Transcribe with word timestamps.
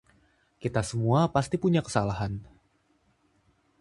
Kita 0.63 0.81
semua 0.91 1.21
pasti 1.35 1.55
punya 1.63 1.81
kesalahan. 1.85 2.33